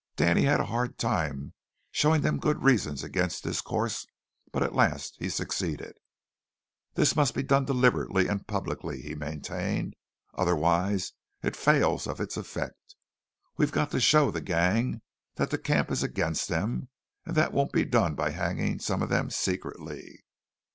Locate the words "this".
3.43-3.61, 6.95-7.15